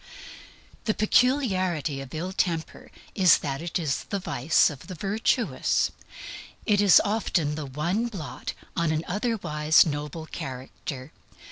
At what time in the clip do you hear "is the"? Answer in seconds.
3.77-4.17